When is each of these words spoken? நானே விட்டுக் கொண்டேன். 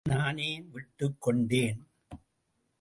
நானே 0.09 0.61
விட்டுக் 0.61 1.21
கொண்டேன். 1.21 1.87